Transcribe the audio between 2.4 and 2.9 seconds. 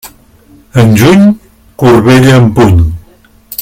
puny.